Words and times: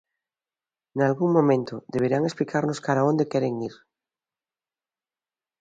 Nalgún 0.97 1.31
momento 1.37 1.75
deberán 1.93 2.23
explicarnos 2.25 2.79
cara 2.85 2.99
a 3.01 3.07
onde 3.11 3.29
queren 3.31 3.55
ir. 3.67 3.75